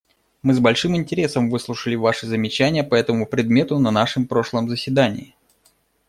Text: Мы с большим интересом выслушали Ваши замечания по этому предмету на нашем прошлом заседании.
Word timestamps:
Мы 0.41 0.55
с 0.55 0.59
большим 0.59 0.95
интересом 0.95 1.51
выслушали 1.51 1.93
Ваши 1.93 2.25
замечания 2.25 2.83
по 2.83 2.95
этому 2.95 3.27
предмету 3.27 3.77
на 3.77 3.91
нашем 3.91 4.25
прошлом 4.25 4.67
заседании. 4.67 5.35